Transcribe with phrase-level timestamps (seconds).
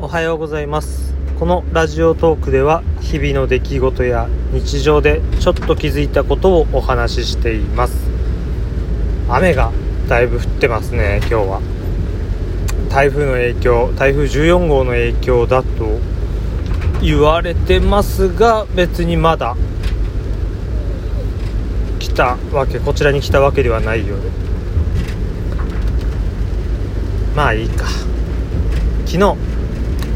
[0.00, 1.12] おはようございます。
[1.40, 8.08] このラジオトークでは日々の出来事や日常でちょっと気づいたことをお話ししています。
[9.28, 9.72] 雨が
[10.08, 11.60] だいぶ降ってますね今日は。
[12.88, 15.98] 台風の影響台風14号の影響だと
[17.02, 19.56] 言われてますが別にまだ
[21.98, 24.30] 来たわけこちらに来たわけではないようで。
[27.34, 27.84] まあいいか。
[29.04, 29.57] 昨日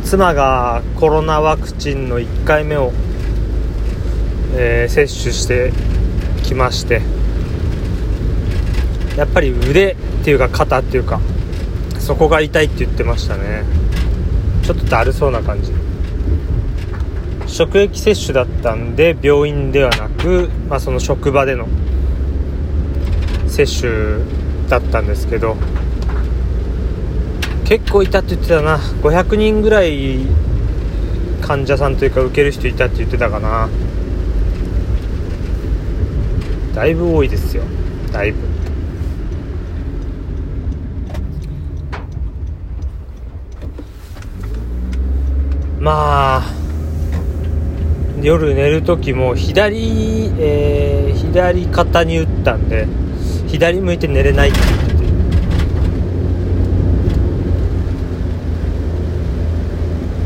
[0.05, 2.93] 妻がコロナワクチンの1回目を、
[4.55, 5.73] えー、接種して
[6.43, 7.03] きまして
[9.17, 11.21] やっぱり腕っていうか肩っていうか
[11.99, 13.63] そこが痛いって言ってましたね。
[14.65, 15.73] ちょっとだるそうな感じ。
[17.47, 21.69] 職域接種だったんで病院ではなく、まあ、その職場での
[23.47, 25.57] 接種だったんですけど
[27.65, 28.79] 結構いたって言ってたな。
[28.79, 30.27] 500人ぐらい
[31.41, 33.69] 患者さんというか受ける人いたって言ってたかな。
[36.75, 37.63] だいぶ多いですよ。
[38.13, 38.53] だいぶ。
[45.83, 46.43] まあ
[48.23, 52.87] 夜寝る時も左、えー、左肩に打ったんで
[53.49, 54.93] 左向いて寝れないって言ってて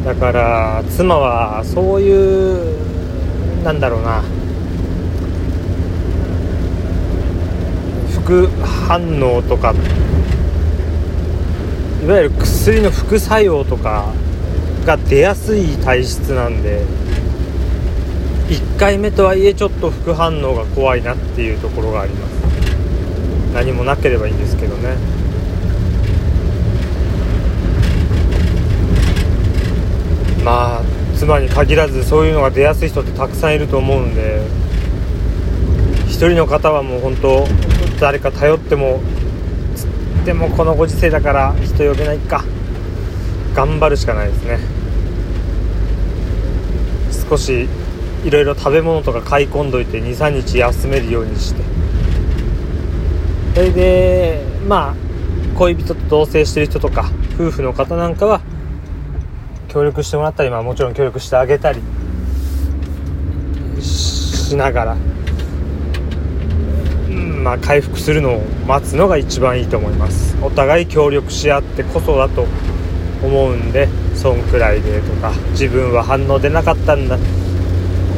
[0.07, 2.11] だから妻はそうい
[3.61, 4.23] うなんだろうな。
[8.25, 9.73] 副反応とか
[12.03, 14.13] いわゆる薬の副作用とか
[14.85, 16.85] が出やすい体質なんで
[18.49, 22.37] 1回目とはいえちょっと副反応が怖いなっていうところがあります。
[23.55, 24.97] 何もなければいいんですけどね
[30.45, 30.83] まあ
[31.27, 34.43] 妻に限らずそういうのが出やすい人ってたくさんいると思うんで
[36.07, 37.45] 1人の方はもう本当
[38.01, 39.01] 誰か頼っても
[39.75, 42.45] つってもこのご時世だから人呼べないか。
[43.55, 44.59] 頑張るしかないですね。
[47.29, 47.67] 少し
[48.23, 51.63] いろいろ食べ物とか買い込んどいて23日休めるようにして。
[53.55, 54.95] それでまあ
[55.59, 58.43] 恋人と同棲してる人とか夫婦の方なんかは
[59.77, 61.83] 協力してもらったり、まあ、もちろん協力してあげたり
[63.83, 64.97] しながら、
[67.11, 70.35] うんまあ、回復するのを待つのが一番いいと思います。
[70.43, 72.47] お互い協力し合ってこそだと
[73.23, 77.19] 思うんでそんくらいでとか自分は反応出なかったんだ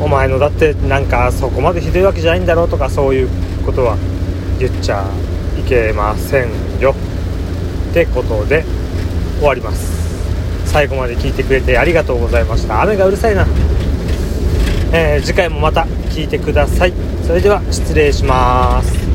[0.00, 3.28] お前のだってなんかそこまでひどいわけじゃないんだろうとかそういう
[3.66, 3.96] ことは
[4.60, 5.04] 言っちゃ
[5.58, 6.94] いけませんよ。
[7.90, 8.64] ってことで
[9.40, 10.07] 終わります。
[10.68, 12.82] 最後まで聞いてくれてありがとうございました。
[12.82, 13.46] 雨がうるさいな、
[14.92, 16.92] えー、次回もまた聞いてください。
[17.26, 19.07] それでは失礼します。